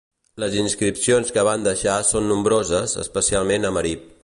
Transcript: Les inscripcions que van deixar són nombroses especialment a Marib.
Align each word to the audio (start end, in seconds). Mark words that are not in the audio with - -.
Les 0.43 0.53
inscripcions 0.61 1.29
que 1.35 1.43
van 1.49 1.67
deixar 1.67 1.99
són 2.13 2.27
nombroses 2.33 2.99
especialment 3.05 3.71
a 3.71 3.75
Marib. 3.79 4.13